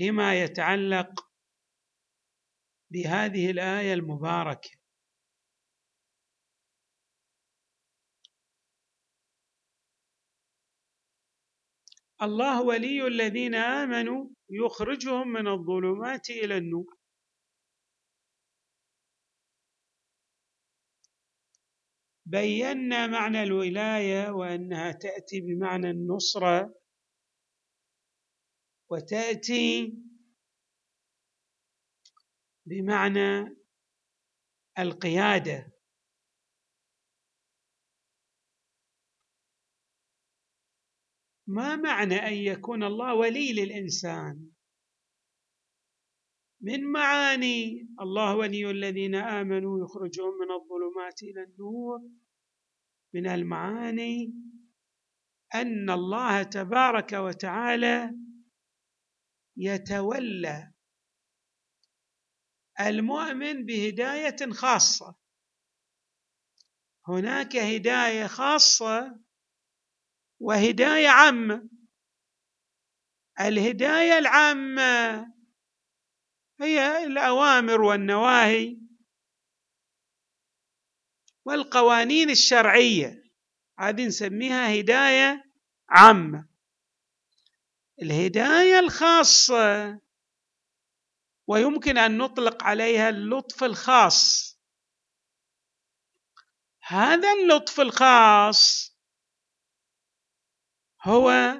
لما 0.00 0.42
يتعلق 0.44 1.30
بهذه 2.92 3.50
الآية 3.50 3.94
المباركة. 3.94 4.70
الله 12.22 12.62
ولي 12.62 13.06
الذين 13.06 13.54
آمنوا 13.54 14.28
يخرجهم 14.50 15.28
من 15.28 15.48
الظلمات 15.48 16.30
إلى 16.30 16.56
النور. 16.56 16.96
بينا 22.26 23.06
معنى 23.06 23.42
الولاية 23.42 24.30
وأنها 24.30 24.92
تأتي 24.92 25.40
بمعنى 25.40 25.90
النصرة. 25.90 26.79
وتأتي 28.90 29.98
بمعنى 32.66 33.56
القيادة. 34.78 35.72
ما 41.46 41.76
معنى 41.76 42.14
أن 42.14 42.32
يكون 42.32 42.82
الله 42.84 43.14
ولي 43.14 43.52
للإنسان؟ 43.52 44.50
من 46.62 46.92
معاني 46.92 47.88
الله 48.00 48.36
ولي 48.36 48.70
الذين 48.70 49.14
آمنوا 49.14 49.84
يخرجهم 49.84 50.32
من 50.38 50.50
الظلمات 50.50 51.22
إلى 51.22 51.42
النور. 51.42 51.98
من 53.14 53.26
المعاني 53.26 54.34
أن 55.54 55.90
الله 55.90 56.42
تبارك 56.42 57.12
وتعالى 57.12 58.14
يتولى 59.62 60.72
المؤمن 62.80 63.66
بهداية 63.66 64.52
خاصة. 64.52 65.14
هناك 67.08 67.56
هداية 67.56 68.26
خاصة 68.26 69.20
وهداية 70.40 71.08
عامة. 71.08 71.68
الهداية 73.40 74.18
العامة 74.18 75.26
هي 76.60 77.04
الأوامر 77.04 77.80
والنواهي 77.80 78.78
والقوانين 81.44 82.30
الشرعية. 82.30 83.22
هذه 83.78 84.06
نسميها 84.06 84.80
هداية 84.80 85.44
عامة. 85.88 86.49
الهداية 88.02 88.78
الخاصة. 88.78 90.00
ويمكن 91.46 91.98
أن 91.98 92.18
نطلق 92.18 92.62
عليها 92.64 93.08
اللطف 93.08 93.64
الخاص. 93.64 94.50
هذا 96.82 97.32
اللطف 97.32 97.80
الخاص 97.80 98.90
هو 101.02 101.56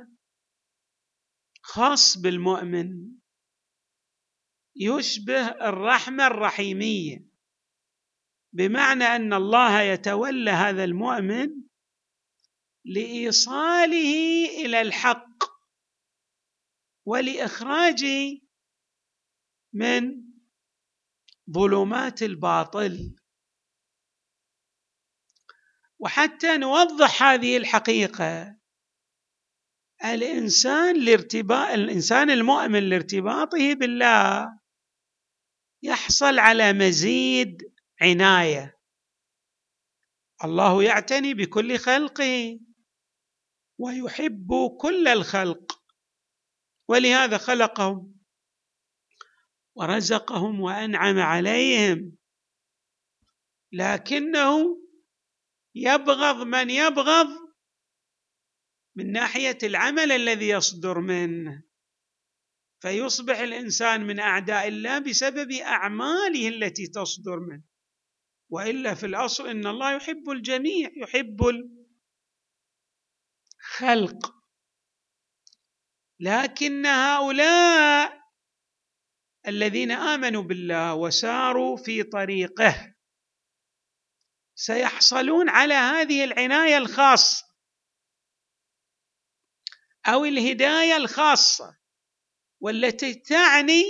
خاص 1.63 2.19
بالمؤمن. 2.19 3.11
يشبه 4.77 5.49
الرحمة 5.49 6.27
الرحيمية. 6.27 7.27
بمعنى 8.53 9.05
أن 9.05 9.33
الله 9.33 9.81
يتولى 9.81 10.51
هذا 10.51 10.85
المؤمن 10.85 11.49
لإيصاله 12.85 14.15
إلى 14.65 14.81
الحق. 14.81 15.50
ولاخراجه 17.05 18.41
من 19.73 20.23
ظلمات 21.51 22.23
الباطل. 22.23 23.17
وحتى 25.99 26.57
نوضح 26.57 27.23
هذه 27.23 27.57
الحقيقة 27.57 28.57
الإنسان 30.05 31.05
لارتباط 31.05 31.69
الإنسان 31.69 32.31
المؤمن 32.31 32.89
لارتباطه 32.89 33.75
بالله 33.75 34.61
يحصل 35.83 36.39
على 36.39 36.73
مزيد 36.73 37.75
عناية. 38.03 38.81
الله 40.45 40.83
يعتني 40.83 41.35
بكل 41.35 41.79
خلقه 41.79 42.61
ويحب 43.79 44.49
كل 44.81 45.09
الخلق. 45.09 45.80
ولهذا 46.91 47.39
خلقهم 47.39 48.21
ورزقهم 49.75 50.61
وأنعم 50.61 51.19
عليهم. 51.19 52.17
لكنه 53.73 54.79
يبغض 55.75 56.47
من 56.47 56.71
يبغض 56.71 57.29
من 58.97 59.13
ناحية 59.13 59.59
العمل 59.63 60.13
الذي 60.13 60.49
يصدر 60.49 61.01
منه. 61.01 61.63
فيصبح 62.81 63.39
الإنسان 63.39 64.07
من 64.07 64.21
أعداء 64.21 64.69
الله 64.69 64.99
بسبب 64.99 65.53
أعماله 65.53 66.49
التي 66.49 66.87
تصدر 66.87 67.41
منه. 67.41 67.65
وإلا 68.49 68.95
في 68.95 69.07
الأصل 69.07 69.49
إن 69.49 69.67
الله 69.67 69.93
يحب 69.93 70.31
الجميع 70.31 70.91
يحب 70.97 71.41
الخلق. 73.61 74.40
لكن 76.21 76.87
هؤلاء 76.87 78.21
الذين 79.49 79.91
آمنوا 79.91 80.43
بالله 80.43 80.95
وساروا 80.95 81.77
في 81.77 82.03
طريقه 82.03 82.95
سيحصلون 84.55 85.49
على 85.49 85.75
هذه 85.75 86.25
العناية 86.25 86.79
الخاصة 86.79 87.45
أو 90.07 90.25
الهداية 90.25 90.97
الخاصة 90.97 91.77
والتي 92.61 93.15
تعني 93.15 93.85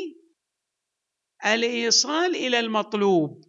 الإيصال 1.44 2.36
إلى 2.36 2.60
المطلوب 2.60 3.44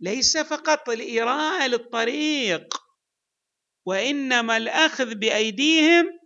ليس 0.00 0.36
فقط 0.38 0.88
الاراءه 0.88 1.66
للطريق 1.66 2.74
وإنما 3.84 4.56
الأخذ 4.56 5.14
بأيديهم 5.14 6.25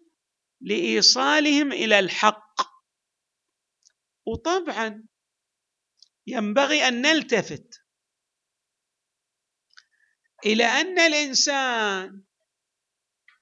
لإيصالهم 0.60 1.72
إلى 1.72 1.98
الحق. 1.98 2.60
وطبعا 4.26 5.04
ينبغي 6.26 6.88
أن 6.88 7.02
نلتفت 7.02 7.84
إلى 10.46 10.64
أن 10.64 10.98
الإنسان 10.98 12.22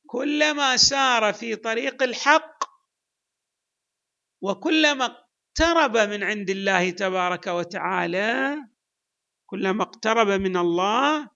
كلما 0.07 0.77
سار 0.77 1.33
في 1.33 1.57
طريق 1.57 2.03
الحق 2.03 2.65
وكلما 4.41 5.05
اقترب 5.05 5.97
من 5.97 6.23
عند 6.23 6.51
الله 6.51 6.91
تبارك 6.91 7.47
وتعالى 7.47 8.57
كلما 9.47 9.83
اقترب 9.83 10.29
من 10.29 10.57
الله 10.57 11.31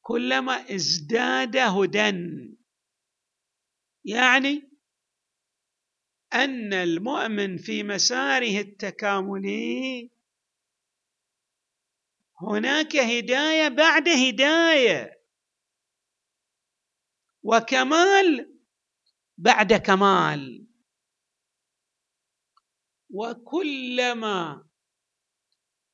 كلما 0.00 0.74
ازداد 0.74 1.56
هدى. 1.56 2.12
يعني 4.04 4.72
أن 6.34 6.72
المؤمن 6.72 7.56
في 7.56 7.82
مساره 7.82 8.60
التكاملي 8.60 10.10
هناك 12.40 12.96
هداية 12.96 13.68
بعد 13.68 14.08
هداية. 14.08 15.22
وكمال 17.42 18.58
بعد 19.38 19.72
كمال. 19.72 20.66
وكلما 23.10 24.68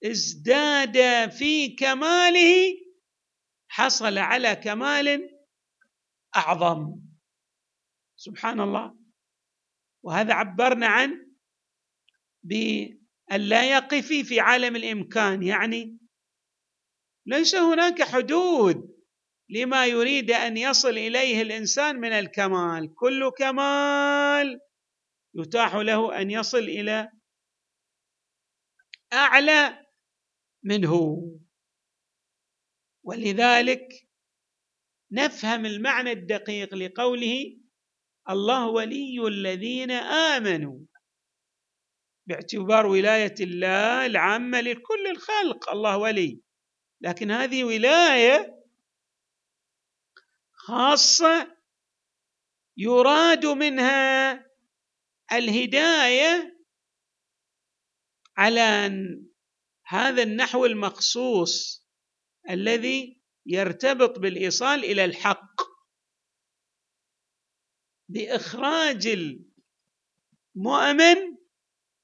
ازداد 0.04 1.30
في 1.30 1.68
كماله 1.68 2.74
حصل 3.68 4.18
على 4.18 4.56
كمال 4.56 5.30
أعظم. 6.36 7.07
سبحان 8.18 8.60
الله. 8.60 8.98
وهذا 10.02 10.34
عبرنا 10.34 10.86
عن 10.86 11.32
بأن 12.42 13.40
لا 13.40 13.70
يقف 13.70 14.06
في 14.06 14.40
عالم 14.40 14.76
الإمكان. 14.76 15.42
يعني 15.42 15.98
ليس 17.26 17.54
هناك 17.54 18.02
حدود 18.02 18.98
لما 19.48 19.86
يريد 19.86 20.30
أن 20.30 20.56
يصل 20.56 20.90
إليه 20.90 21.42
الإنسان 21.42 21.96
من 21.96 22.12
الكمال. 22.12 22.94
كل 22.94 23.30
كمال 23.38 24.60
يتاح 25.34 25.74
له 25.74 26.20
أن 26.20 26.30
يصل 26.30 26.58
إلى 26.58 27.10
أعلى 29.12 29.86
منه. 30.62 31.22
ولذلك 33.02 33.88
نفهم 35.12 35.66
المعنى 35.66 36.12
الدقيق 36.12 36.74
لقوله 36.74 37.58
الله 38.30 38.66
ولي 38.66 39.28
الذين 39.28 39.90
آمنوا. 39.90 40.78
باعتبار 42.26 42.86
ولاية 42.86 43.34
الله 43.40 44.06
العامة 44.06 44.60
لكل 44.60 45.06
الخلق 45.10 45.70
الله 45.70 45.96
ولي. 45.96 46.40
لكن 47.00 47.30
هذه 47.30 47.64
ولاية 47.64 48.64
خاصة 50.52 51.56
يراد 52.76 53.46
منها 53.46 54.32
الهداية 55.32 56.58
على 58.36 58.90
هذا 59.86 60.22
النحو 60.22 60.66
المخصوص 60.66 61.84
الذي 62.50 63.22
يرتبط 63.46 64.18
بالإيصال 64.18 64.84
إلى 64.84 65.04
الحق. 65.04 65.67
بإخراج 68.08 69.06
المؤمن 70.56 71.36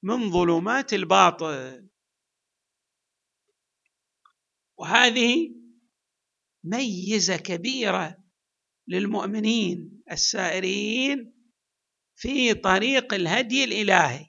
من 0.02 0.30
ظلمات 0.30 0.92
الباطل. 0.92 1.88
وهذه 4.76 5.54
ميزة 6.64 7.36
كبيرة 7.36 8.24
للمؤمنين 8.88 10.02
السائرين 10.10 11.34
في 12.16 12.54
طريق 12.54 13.14
الهدي 13.14 13.64
الإلهي. 13.64 14.26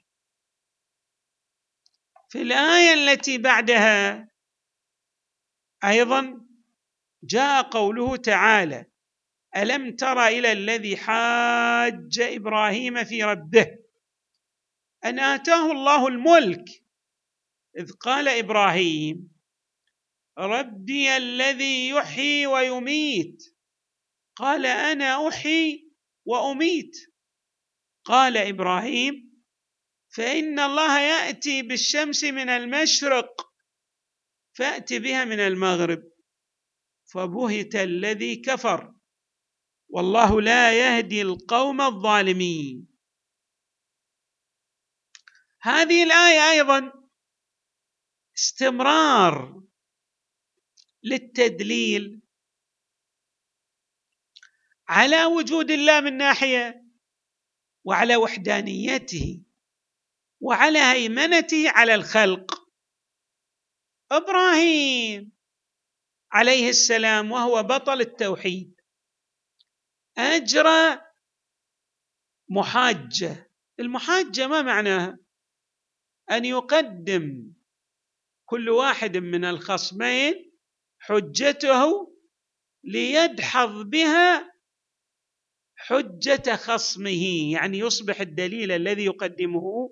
في 2.28 2.42
الآية 2.42 2.94
التي 2.94 3.38
بعدها 3.38 4.28
أيضا 5.84 6.46
جاء 7.22 7.62
قوله 7.62 8.16
تعالى 8.16 8.86
ألم 9.56 9.96
تر 9.96 10.26
إلى 10.26 10.52
الذي 10.52 10.96
حاج 10.96 12.20
إبراهيم 12.20 13.04
في 13.04 13.24
ربه 13.24 13.78
أن 15.04 15.18
آتاه 15.18 15.72
الله 15.72 16.08
الملك 16.08 16.64
إذ 17.78 17.92
قال 17.92 18.28
إبراهيم 18.28 19.36
ربي 20.38 21.16
الذي 21.16 21.88
يحيي 21.88 22.46
ويميت. 22.46 23.42
قال 24.36 24.66
أنا 24.66 25.28
أحيي 25.28 25.92
وأميت. 26.24 26.96
قال 28.04 28.36
إبراهيم 28.36 29.42
فإن 30.08 30.58
الله 30.58 31.00
يأتي 31.00 31.62
بالشمس 31.62 32.24
من 32.24 32.48
المشرق 32.48 33.52
فأت 34.52 34.92
بها 34.92 35.24
من 35.24 35.40
المغرب. 35.40 36.02
فبهت 37.04 37.74
الذي 37.74 38.36
كفر. 38.36 38.95
والله 39.88 40.40
لا 40.40 40.72
يهدي 40.72 41.22
القوم 41.22 41.80
الظالمين. 41.80 42.86
هذه 45.60 46.02
الآية 46.02 46.50
أيضا 46.50 46.92
استمرار 48.36 49.62
للتدليل 51.02 52.22
على 54.88 55.24
وجود 55.24 55.70
الله 55.70 56.00
من 56.00 56.16
ناحية 56.16 56.84
وعلى 57.84 58.16
وحدانيته 58.16 59.42
وعلى 60.40 60.78
هيمنته 60.78 61.70
على 61.70 61.94
الخلق. 61.94 62.66
إبراهيم 64.12 65.32
عليه 66.32 66.68
السلام 66.68 67.32
وهو 67.32 67.62
بطل 67.62 68.00
التوحيد 68.00 68.75
اجرى 70.18 71.00
محاجة. 72.48 73.50
المحاجة 73.80 74.46
ما 74.46 74.62
معناها 74.62 75.18
أن 76.30 76.44
يقدم 76.44 77.52
كل 78.44 78.68
واحد 78.68 79.16
من 79.16 79.44
الخصمين 79.44 80.52
حجته 80.98 82.12
ليدحض 82.84 83.90
بها 83.90 84.52
حجة 85.76 86.56
خصمه. 86.56 87.52
يعني 87.52 87.78
يصبح 87.78 88.20
الدليل 88.20 88.72
الذي 88.72 89.04
يقدمه 89.04 89.90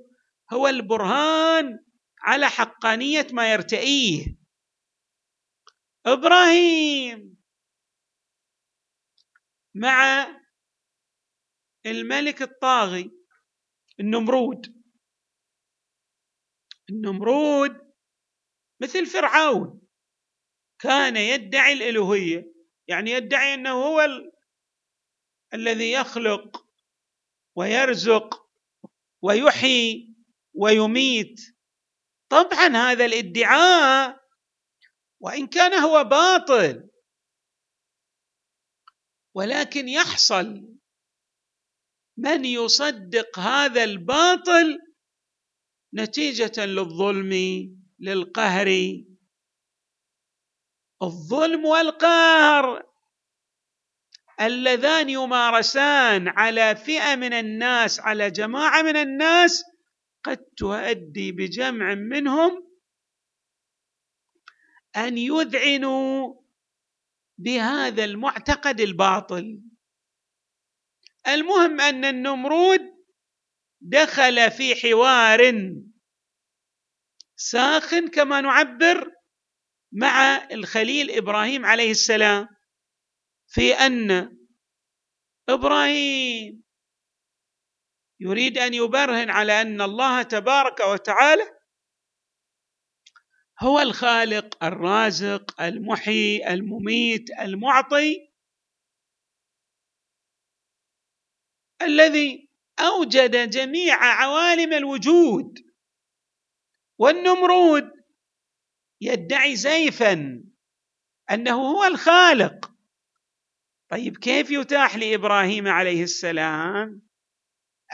هو 0.52 0.68
البرهان 0.68 1.78
على 2.20 2.48
حقانية 2.48 3.26
ما 3.32 3.52
يرتئيه. 3.52 4.36
إبراهيم! 6.06 7.33
مع 9.74 10.26
الملك 11.86 12.42
الطاغي 12.42 13.10
النمرود. 14.00 14.84
النمرود 16.90 17.94
مثل 18.80 19.06
فرعون 19.06 19.80
كان 20.78 21.16
يدعي 21.16 21.72
الالوهيه 21.72 22.54
يعني 22.88 23.10
يدعي 23.10 23.54
أنه 23.54 23.70
هو 23.70 24.00
ال... 24.00 24.32
الذي 25.54 25.92
يخلق 25.92 26.66
ويرزق 27.56 28.48
ويحيي 29.22 30.14
ويميت. 30.54 31.40
طبعا 32.28 32.68
هذا 32.68 33.04
الادعاء 33.04 34.24
وإن 35.20 35.46
كان 35.46 35.74
هو 35.74 36.04
باطل 36.04 36.90
ولكن 39.34 39.88
يحصل 39.88 40.74
من 42.16 42.44
يصدق 42.44 43.38
هذا 43.38 43.84
الباطل 43.84 44.78
نتيجة 45.94 46.64
للظلم 46.66 47.32
للقهر. 47.98 48.68
الظلم 51.02 51.64
والقهر 51.64 52.86
اللذان 54.40 55.08
يمارسان 55.10 56.28
على 56.28 56.76
فئة 56.76 57.14
من 57.14 57.32
الناس 57.32 58.00
على 58.00 58.30
جماعة 58.30 58.82
من 58.82 58.96
الناس 58.96 59.64
قد 60.24 60.36
تؤدي 60.36 61.32
بجمع 61.32 61.94
منهم 61.94 62.68
أن 64.96 65.18
يذعنوا 65.18 66.34
بهذا 67.38 68.04
المعتقد 68.04 68.80
الباطل. 68.80 69.60
المهم 71.28 71.80
أن 71.80 72.04
النمرود 72.04 72.80
دخل 73.80 74.50
في 74.50 74.74
حوار 74.74 75.52
ساخن 77.36 78.08
كما 78.08 78.40
نعبر 78.40 79.10
مع 79.92 80.48
الخليل 80.52 81.10
إبراهيم 81.10 81.66
عليه 81.66 81.90
السلام 81.90 82.48
في 83.46 83.72
أن 83.72 84.38
إبراهيم 85.48 86.64
يريد 88.20 88.58
أن 88.58 88.74
يبرهن 88.74 89.30
على 89.30 89.60
أن 89.60 89.80
الله 89.80 90.22
تبارك 90.22 90.80
وتعالى 90.80 91.53
هو 93.60 93.80
الخالق 93.80 94.64
الرازق 94.64 95.60
المحيي 95.60 96.54
المميت 96.54 97.30
المعطي. 97.40 98.30
الذي 101.82 102.48
أوجد 102.80 103.50
جميع 103.50 103.96
عوالم 103.96 104.72
الوجود 104.72 105.58
والنمرود. 106.98 107.90
يدعي 109.00 109.56
زيفا 109.56 110.44
أنه 111.30 111.70
هو 111.70 111.84
الخالق. 111.84 112.74
طيب 113.88 114.16
كيف 114.16 114.50
يتاح 114.50 114.96
لإبراهيم 114.96 115.68
عليه 115.68 116.02
السلام 116.02 117.02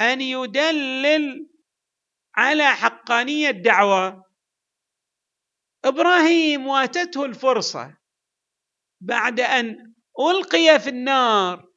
أن 0.00 0.20
يدلل 0.20 1.50
على 2.36 2.64
حقانية 2.64 3.50
دعوه 3.50 4.29
إبراهيم 5.84 6.66
واتته 6.66 7.24
الفرصة 7.24 7.96
بعد 9.00 9.40
أن 9.40 9.94
ألقي 10.20 10.80
في 10.80 10.90
النار 10.90 11.70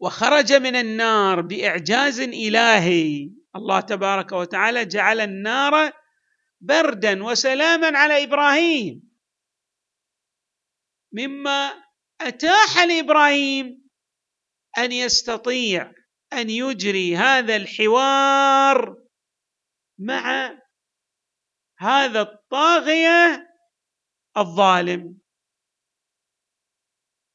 وخرج 0.00 0.52
من 0.52 0.76
النار 0.76 1.40
بإعجاز 1.40 2.20
إلهي. 2.20 3.30
الله 3.56 3.80
تبارك 3.80 4.32
وتعالى 4.32 4.84
جعل 4.84 5.20
النار 5.20 5.92
بردا 6.60 7.24
وسلاما 7.24 7.98
على 7.98 8.24
إبراهيم. 8.24 9.02
مما 11.12 11.84
أتاح 12.20 12.78
لإبراهيم 12.78 13.88
أن 14.78 14.92
يستطيع 14.92 15.92
أن 16.32 16.50
يجري 16.50 17.16
هذا 17.16 17.56
الحوار 17.56 18.96
مع 19.98 20.54
هذا 21.78 22.20
الطاغية 22.20 23.48
الظالم. 24.36 25.20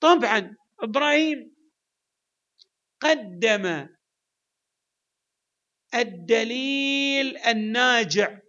طبعا 0.02 0.56
إبراهيم 0.80 1.56
قدم 3.02 3.88
الدليل 5.96 7.38
الناجع 7.38 8.40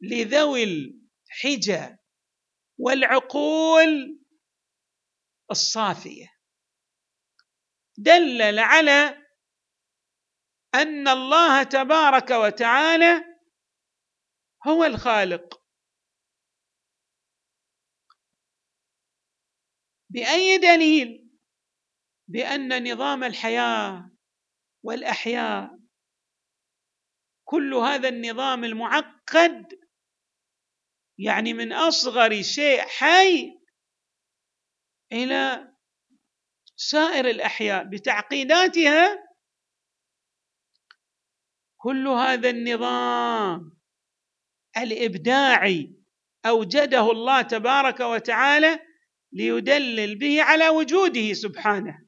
لذوي 0.00 0.64
الحجة 0.64 1.98
والعقول 2.78 4.18
الصافية. 5.50 6.26
دلل 7.98 8.58
على 8.58 9.22
أن 10.74 11.08
الله 11.08 11.62
تبارك 11.62 12.30
وتعالى 12.30 13.31
هو 14.68 14.84
الخالق. 14.84 15.62
بأي 20.10 20.58
دليل؟ 20.58 21.30
بأن 22.28 22.92
نظام 22.92 23.24
الحياة 23.24 24.10
والأحياء 24.82 25.78
كل 27.44 27.74
هذا 27.74 28.08
النظام 28.08 28.64
المعقد 28.64 29.80
يعني 31.18 31.52
من 31.54 31.72
أصغر 31.72 32.42
شيء 32.42 32.80
حي 32.80 33.58
إلى 35.12 35.72
سائر 36.76 37.30
الأحياء. 37.30 37.84
بتعقيداتها 37.84 39.28
كل 41.76 42.08
هذا 42.08 42.50
النظام 42.50 43.81
الإبداعي 44.76 45.94
أوجده 46.46 47.10
الله 47.10 47.42
تبارك 47.42 48.00
وتعالى 48.00 48.80
ليدلل 49.32 50.18
به 50.18 50.42
على 50.42 50.68
وجوده 50.68 51.32
سبحانه. 51.32 51.98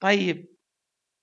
طيب 0.00 0.56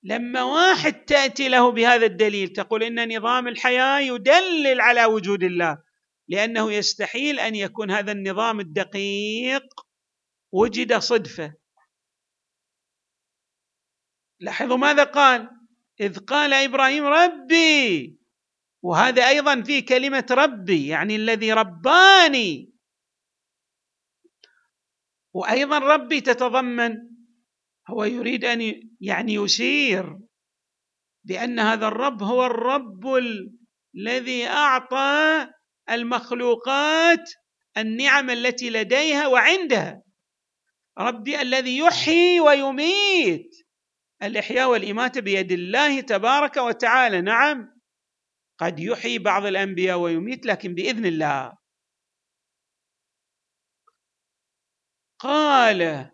لما 0.04 0.44
واحد 0.44 0.94
تأتي 1.06 1.50
له 1.50 1.72
بهذا 1.72 2.06
الدليل 2.06 2.50
تقول 2.50 2.84
إن 2.84 3.18
نظام 3.18 3.48
الحياة 3.48 4.00
يدلل 4.00 4.82
على 4.82 5.06
وجود 5.06 5.44
الله 5.44 5.84
لأنه 6.28 6.72
يستحيل 6.72 7.40
أن 7.40 7.56
يكون 7.56 7.92
هذا 7.92 8.12
النظام 8.12 8.60
الدقيق 8.60 9.64
وجد 10.52 10.98
صدفة. 10.98 11.54
لاحظوا 14.40 14.78
ماذا 14.78 15.04
قال؟ 15.04 15.50
إذ 16.02 16.20
قال 16.20 16.54
إبراهيم 16.54 17.06
ربي 17.06 18.18
وهذا 18.84 19.28
أيضا 19.28 19.62
في 19.62 19.82
كلمة 19.82 20.26
ربي 20.32 20.88
يعني 20.88 21.16
الذي 21.16 21.54
رباني. 21.54 22.74
وأيضا 25.34 25.78
ربي 25.80 26.22
تتضمن 26.22 26.98
هو 27.90 28.04
يريد 28.04 28.46
أن 28.46 28.74
يعني 29.02 29.34
يشير 29.34 30.18
بأن 31.24 31.60
هذا 31.60 31.88
الرب 31.88 32.24
هو 32.24 32.46
الرب 32.46 33.08
الذي 33.96 34.48
أعطى 34.48 35.48
المخلوقات 35.90 37.32
النعم 37.78 38.30
التي 38.30 38.70
لديها 38.70 39.28
وعندها. 39.28 40.04
ربي 40.98 41.42
الذي 41.42 41.78
يحيي 41.78 42.40
ويميت. 42.40 43.56
الإحياء 44.24 44.70
والإماتة 44.70 45.22
بيد 45.22 45.52
الله 45.52 46.02
تبارك 46.02 46.58
وتعالى. 46.58 47.22
نعم. 47.22 47.73
قد 48.64 48.80
يحيي 48.80 49.20
بعض 49.20 49.46
الأنبياء 49.46 49.98
ويميت 49.98 50.46
لكن 50.46 50.76
بإذن 50.76 51.06
الله. 51.06 51.58
قال 55.20 56.12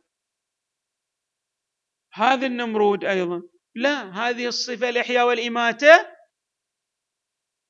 هذا 2.13 2.47
النمرود 2.47 3.05
أيضا. 3.05 3.41
لا 3.75 4.11
هذه 4.11 4.47
الصفة 4.47 4.89
الإحياء 4.89 5.27
والإماتة 5.27 6.15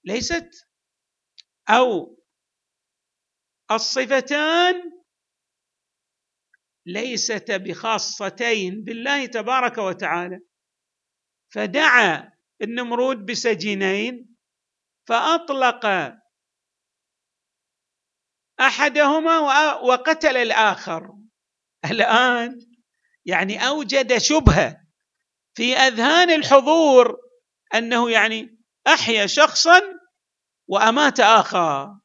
ليست. 0.03 0.49
أو 1.69 2.19
الصفتان 3.71 4.91
ليست 6.85 7.51
بخاصتين 7.51 8.83
بالله 8.83 9.25
تبارك 9.25 9.77
وتعالى. 9.77 10.39
فدعا 11.53 12.31
النمرود 12.61 13.25
بسجينين. 13.25 14.28
فأطلق 15.09 15.85
أحدهما 18.59 19.39
وقتل 19.73 20.37
الآخر. 20.37 21.15
الآن 21.85 22.59
يعني 23.25 23.67
أوجد 23.67 24.17
شبهة 24.17 24.77
في 25.53 25.75
أذهان 25.77 26.29
الحضور 26.29 27.17
أنه 27.73 28.11
يعني 28.11 28.59
أحيا 28.87 29.27
شخصا 29.27 29.81
وأمات 30.67 31.19
آخر. 31.19 31.99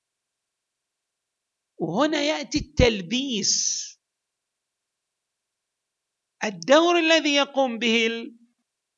وهنا 1.78 2.20
يأتي 2.20 2.58
التلبيس. 2.58 3.84
الدور 6.44 6.98
الذي 6.98 7.34
يقوم 7.34 7.78
به 7.78 8.08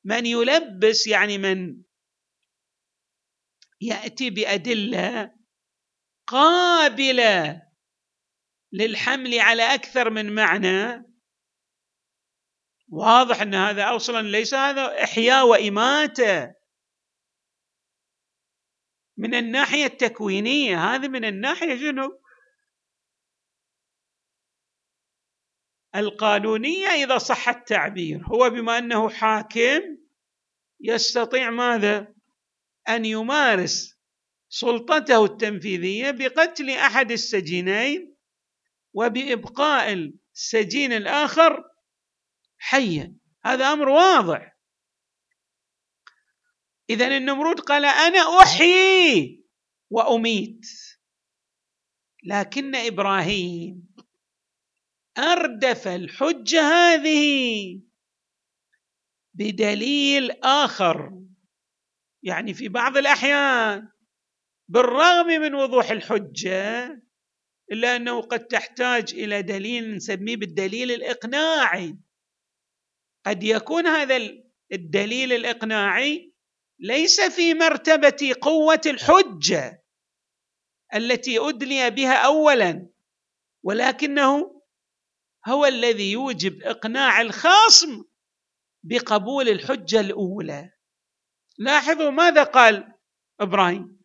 من 0.05 0.27
يلبس 0.27 1.07
يعني 1.07 1.39
من 1.39 1.86
يأتي 3.87 4.31
بأدلة 4.31 5.35
قابلة 6.27 7.63
للحمل 8.73 9.39
على 9.39 9.75
أكثر 9.75 10.11
من 10.11 10.35
معنى. 10.35 11.07
واضح 12.89 13.41
أن 13.41 13.55
هذا 13.55 13.97
أصلا 13.97 14.23
ليس 14.23 14.55
هذا 14.55 15.05
إحياء 15.05 15.47
وإماتة 15.47 16.55
من 19.19 19.35
الناحية 19.35 19.85
التكوينية. 19.85 20.95
هذه 20.95 21.09
من 21.09 21.25
الناحية 21.25 21.77
شنو؟ 21.79 22.23
القانونية 25.97 26.87
إذا 26.87 27.19
صح 27.19 27.49
التعبير. 27.49 28.27
هو 28.27 28.51
بما 28.51 28.79
أنه 28.79 29.09
حاكم 29.09 29.81
يستطيع 30.81 31.51
ماذا؟ 31.51 32.16
أن 32.89 33.05
يمارس 33.05 33.97
سلطته 34.49 35.25
التنفيذية 35.25 36.11
بقتل 36.11 36.71
أحد 36.71 37.13
السجينين 37.13 38.17
وبإبقاء 38.95 40.13
السجين 40.35 40.93
الآخر 40.93 41.65
حيا. 42.59 43.17
هذا 43.45 43.73
أمر 43.73 43.89
واضح. 43.89 44.57
اذا 46.91 47.17
النمرود 47.17 47.61
قال 47.61 47.85
أنا 47.85 48.43
أحيي 48.43 49.45
وأميت. 49.91 50.67
لكن 52.25 52.75
إبراهيم 52.75 53.95
أردف 55.19 55.89
الحجة 55.89 56.61
هذه 56.63 57.81
بدليل 59.35 60.31
آخر. 60.31 61.26
يعني 62.23 62.55
في 62.55 62.69
بعض 62.69 62.97
الأحيان 62.97 63.89
بالرغم 64.69 65.27
من 65.27 65.55
وضوح 65.55 65.91
الحجة 65.91 66.87
إلا 67.73 67.97
أنه 67.97 68.21
قد 68.23 68.47
تحتاج 68.47 69.15
إلى 69.15 69.43
دليل 69.43 69.97
نسميه 69.97 70.37
بالدليل 70.37 70.91
الإقناعي. 70.93 71.99
قد 73.27 73.43
يكون 73.43 73.87
هذا 73.87 74.17
الدليل 74.73 75.33
الإقناعي 75.33 76.33
ليس 76.79 77.21
في 77.21 77.55
مرتبة 77.55 78.35
قوة 78.41 78.81
الحجة 78.87 79.85
التي 80.95 81.39
أدلي 81.39 81.91
بها 81.91 82.15
اولا 82.27 82.89
ولكنه 83.63 84.63
هو 85.49 85.67
الذي 85.67 86.13
يوجب 86.13 86.63
إقناع 86.63 87.21
الخصم 87.21 88.05
بقبول 88.83 89.49
الحجة 89.49 90.01
الأولى. 90.01 90.76
لاحظوا 91.59 92.11
ماذا 92.11 92.43
قال 92.43 92.93
إبراهيم؟ 93.41 94.01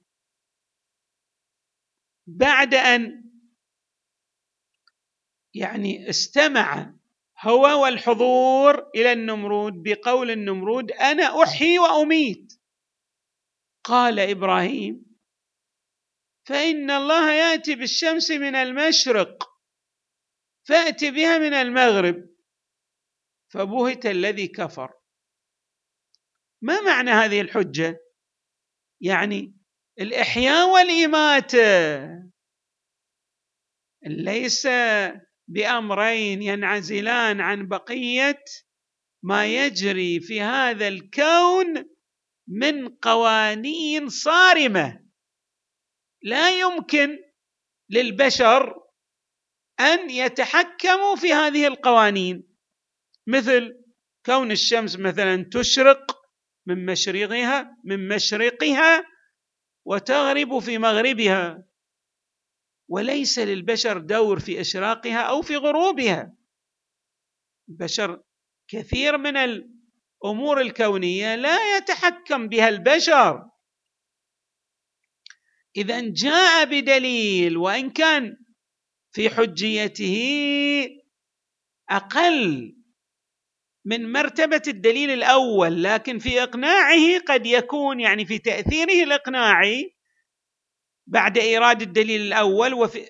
بعد 2.27 2.73
أن 2.73 3.31
يعني 5.53 6.09
استمع 6.09 6.93
هو 7.39 7.83
والحضور 7.83 8.89
إلى 8.95 9.11
النمرود 9.13 9.73
بقول 9.83 10.31
النمرود 10.31 10.91
أنا 10.91 11.43
أحيي 11.43 11.79
وأميت. 11.79 12.53
قال 13.83 14.19
إبراهيم 14.19 15.05
فإن 16.43 16.91
الله 16.91 17.33
يأتي 17.33 17.75
بالشمس 17.75 18.31
من 18.31 18.55
المشرق 18.55 19.51
فات 20.63 21.03
بها 21.03 21.37
من 21.37 21.53
المغرب. 21.53 22.29
فبهت 23.49 24.05
الذي 24.05 24.47
كفر. 24.47 25.00
ما 26.61 26.81
معنى 26.81 27.11
هذه 27.11 27.41
الحجة؟ 27.41 27.99
يعني 29.01 29.53
الإحياء 29.99 30.69
والاماته 30.69 32.21
ليس 34.05 34.67
بأمرين 35.47 36.41
ينعزلان 36.41 37.41
عن 37.41 37.67
بقية 37.67 38.43
ما 39.23 39.45
يجري 39.45 40.19
في 40.19 40.41
هذا 40.41 40.87
الكون 40.87 41.85
من 42.47 42.89
قوانين 42.89 44.09
صارمة. 44.09 45.05
لا 46.23 46.59
يمكن 46.59 47.17
للبشر 47.89 48.75
أن 49.79 50.09
يتحكموا 50.09 51.15
في 51.15 51.33
هذه 51.33 51.67
القوانين. 51.67 52.47
مثل 53.27 53.83
كون 54.25 54.51
الشمس 54.51 54.99
مثلا 54.99 55.49
تشرق 55.51 56.20
من 56.65 56.85
مشرقها 56.85 57.77
من 57.83 58.07
مشرقها 58.07 59.03
وتغرب 59.85 60.59
في 60.59 60.77
مغربها. 60.77 61.67
وليس 62.87 63.39
للبشر 63.39 63.97
دور 63.97 64.39
في 64.39 64.61
أشراقها 64.61 65.21
أو 65.21 65.41
في 65.41 65.55
غروبها. 65.55 66.35
البشر 67.69 68.23
كثير 68.67 69.17
من 69.17 69.37
الأمور 69.37 70.61
الكونية 70.61 71.35
لا 71.35 71.77
يتحكم 71.77 72.47
بها 72.47 72.69
البشر. 72.69 73.49
إذا 75.77 76.01
جاء 76.01 76.65
بدليل 76.65 77.57
وإن 77.57 77.89
كان 77.89 78.37
في 79.11 79.29
حجيته 79.29 80.17
أقل 81.89 82.75
من 83.85 84.11
مرتبة 84.11 84.61
الدليل 84.67 85.09
الأول 85.11 85.83
لكن 85.83 86.19
في 86.19 86.43
إقناعه 86.43 87.19
قد 87.27 87.45
يكون 87.45 87.99
يعني 87.99 88.25
في 88.25 88.39
تأثيره 88.39 89.03
الإقناعي 89.03 89.95
بعد 91.07 91.37
إيراد 91.37 91.81
الدليل 91.81 92.21
الأول 92.21 92.73
وفي 92.73 93.09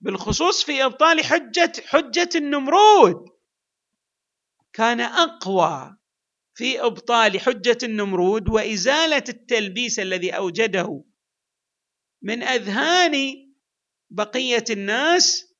بالخصوص 0.00 0.64
في 0.64 0.84
إبطال 0.84 1.24
حجة 1.24 1.72
حجة 1.86 2.28
النمرود. 2.34 3.24
كان 4.72 5.00
أقوى 5.00 5.96
في 6.54 6.80
إبطال 6.80 7.40
حجة 7.40 7.78
النمرود 7.82 8.48
وإزالة 8.48 9.24
التلبيس 9.28 9.98
الذي 9.98 10.30
أوجده 10.30 11.04
من 12.22 12.42
أذهان 12.42 13.14
بقية 14.10 14.64
الناس 14.70 15.54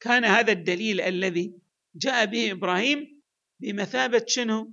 كان 0.00 0.24
هذا 0.24 0.52
الدليل 0.52 1.00
الذي 1.00 1.63
جاء 1.94 2.24
به 2.24 2.52
إبراهيم 2.52 3.22
بمثابة 3.60 4.24
شنو؟ 4.28 4.72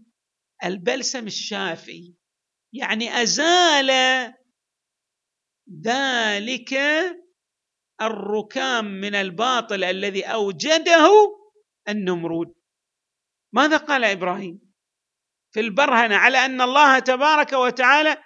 البلسم 0.64 1.28
الشافي 1.28 2.14
يعني 2.74 3.22
أزال 3.22 3.92
ذلك 5.84 6.80
الركام 8.02 8.86
من 8.86 9.16
الباطل 9.16 9.84
الذي 9.84 10.24
أوجده 10.24 11.10
النمرود. 11.90 12.54
ماذا 13.54 13.78
قال 13.78 14.04
إبراهيم؟ 14.04 14.72
في 15.52 15.60
البرهنة 15.60 16.16
على 16.16 16.38
أن 16.38 16.62
الله 16.62 17.00
تبارك 17.00 17.54
وتعالى 17.54 18.18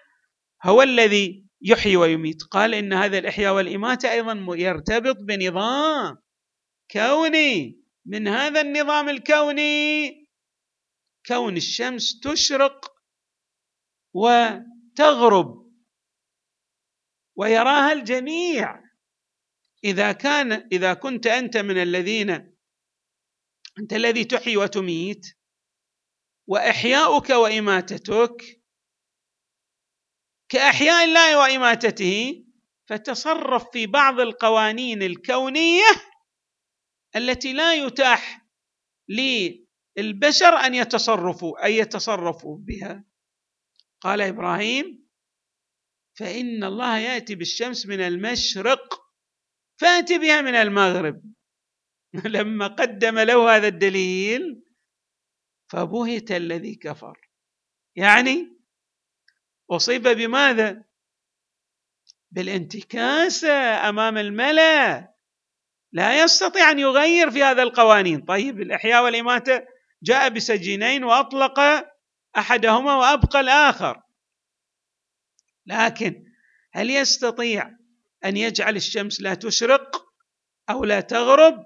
هو 0.64 0.82
الذي 0.82 1.46
يحيي 1.62 1.96
ويميت. 1.98 2.44
قال 2.44 2.74
إن 2.74 2.94
هذا 2.94 3.18
الإحياء 3.18 3.54
والإماتة 3.54 4.12
أيضا 4.12 4.46
يرتبط 4.56 5.18
بنظام 5.22 6.18
كوني. 6.92 7.85
من 8.06 8.28
هذا 8.28 8.62
النظام 8.62 9.10
الكوني 9.10 10.26
كون 11.26 11.58
الشمس 11.58 12.20
تشرق 12.20 12.96
وتغرب 14.14 15.66
ويراها 17.36 17.94
الجميع. 17.94 18.86
إذا 19.84 20.12
كان 20.12 20.52
إذا 20.72 20.94
كنت 20.94 21.28
أنت 21.28 21.58
من 21.58 21.82
الذين 21.82 22.30
أنت 23.80 23.94
الذي 23.94 24.24
تحيي 24.24 24.58
وتميت 24.58 25.26
وإحياؤك 26.48 27.30
وإماتتك 27.30 28.66
كأحياء 30.50 31.06
الله 31.06 31.40
وإماتته 31.40 32.46
فتصرف 32.86 33.72
في 33.72 33.88
بعض 33.88 34.20
القوانين 34.20 35.04
الكونية 35.04 35.86
التي 37.16 37.54
لا 37.54 37.74
يتاح 37.74 38.46
للبشر 39.10 40.56
أن 40.56 40.74
يتصرفوا 40.74 41.66
ان 41.66 41.72
يتصرفوا 41.72 42.58
بها. 42.58 43.04
قال 44.02 44.22
إبراهيم 44.22 45.10
فإن 46.18 46.64
الله 46.64 46.98
يأتي 46.98 47.36
بالشمس 47.36 47.86
من 47.86 48.00
المشرق 48.00 49.06
فات 49.80 50.14
بها 50.14 50.42
من 50.42 50.56
المغرب. 50.56 51.34
لما 52.26 52.68
قدم 52.68 53.20
له 53.20 53.56
هذا 53.56 53.68
الدليل 53.68 54.64
فبهت 55.72 56.32
الذي 56.32 56.76
كفر. 56.76 57.30
يعني 57.96 58.58
أصيب 59.70 60.08
بماذا؟ 60.08 60.84
بالانتكاسة 62.32 63.90
أمام 63.90 64.18
الملأ. 64.18 65.15
لا 65.92 66.24
يستطيع 66.24 66.72
أن 66.72 66.80
يغير 66.80 67.32
في 67.32 67.44
هذا 67.44 67.64
القوانين. 67.64 68.22
طيب 68.22 68.62
الإحياء 68.62 69.04
والإماتة 69.04 69.66
جاء 70.04 70.30
بسجينين 70.30 71.04
وأطلق 71.04 71.60
أحدهما 72.38 72.96
وأبقى 72.96 73.40
الآخر. 73.40 74.02
لكن 75.66 76.24
هل 76.74 76.90
يستطيع 76.90 77.70
أن 78.26 78.38
يجعل 78.38 78.76
الشمس 78.76 79.22
لا 79.22 79.34
تشرق 79.34 80.06
أو 80.70 80.86
لا 80.86 81.02
تغرب؟ 81.02 81.66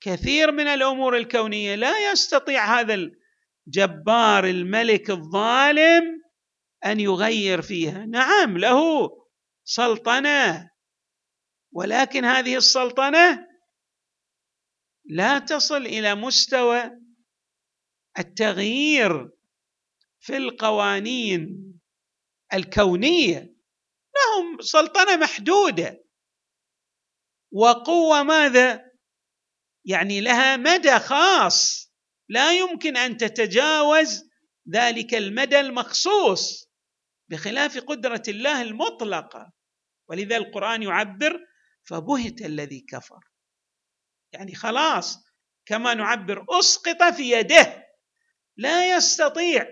كثير 0.00 0.52
من 0.52 0.66
الأمور 0.66 1.16
الكونية 1.16 1.74
لا 1.74 2.10
يستطيع 2.10 2.80
هذا 2.80 3.10
الجبار 3.66 4.44
الملك 4.44 5.10
الظالم 5.10 6.22
أن 6.84 7.00
يغير 7.00 7.62
فيها. 7.62 8.06
نعم 8.06 8.58
له 8.58 9.08
سلطنة. 9.64 10.70
ولكن 11.76 12.24
هذه 12.24 12.56
السلطنة 12.56 13.46
لا 15.04 15.38
تصل 15.38 15.86
إلى 15.86 16.14
مستوى 16.14 16.90
التغيير 18.18 19.30
في 20.20 20.36
القوانين 20.36 21.48
الكونية. 22.54 23.54
لهم 24.16 24.60
سلطنة 24.60 25.16
محدودة. 25.16 26.04
وقوة 27.52 28.22
ماذا؟ 28.22 28.90
يعني 29.84 30.20
لها 30.20 30.56
مدى 30.56 30.98
خاص. 30.98 31.92
لا 32.28 32.52
يمكن 32.52 32.96
أن 32.96 33.16
تتجاوز 33.16 34.24
ذلك 34.72 35.14
المدى 35.14 35.60
المخصوص 35.60 36.70
بخلاف 37.28 37.78
قدرة 37.78 38.22
الله 38.28 38.62
المطلقة. 38.62 39.52
ولذا 40.08 40.36
القرآن 40.36 40.82
يعبر 40.82 41.46
فبهت 41.86 42.42
الذي 42.42 42.80
كفر. 42.80 43.20
يعني 44.32 44.54
خلاص 44.54 45.18
كما 45.66 45.94
نعبر 45.94 46.44
أسقط 46.50 47.02
في 47.14 47.30
يده. 47.30 47.86
لا 48.56 48.96
يستطيع 48.96 49.66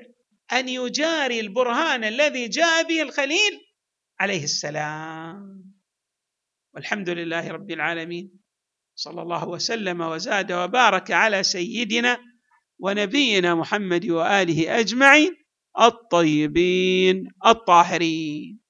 أن 0.53 0.69
يجاري 0.69 1.41
البرهان 1.41 2.05
الذي 2.05 2.49
جاء 2.49 2.89
به 2.89 3.03
الخليل 3.03 3.61
عليه 4.21 4.45
السلام. 4.45 5.75
والحمد 6.75 7.09
لله 7.09 7.49
رب 7.49 7.71
العالمين. 7.71 8.45
صلى 8.95 9.23
الله 9.23 9.49
وسلم 9.49 10.01
وزاد 10.01 10.53
وبارك 10.53 11.11
على 11.11 11.43
سيدنا 11.43 12.19
ونبينا 12.79 13.55
محمد 13.55 14.11
وآله 14.11 14.81
أجمعين 14.81 15.37
الطيبين 15.81 17.29
الطاهرين. 17.47 18.64